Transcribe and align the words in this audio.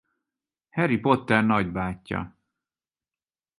Harry 0.69 0.97
Potter 0.99 1.41
nagybátyja. 1.43 2.39